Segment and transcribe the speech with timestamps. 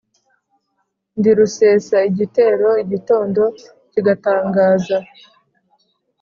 [1.17, 3.41] Ndi rusesa igitero igitondo
[3.91, 4.97] kigatangaza